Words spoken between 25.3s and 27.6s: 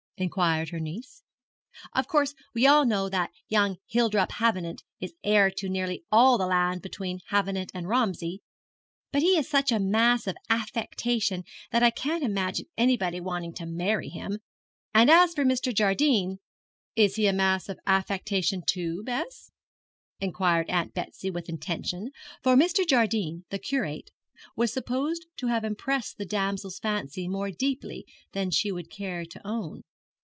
to have impressed the damsel's fancy more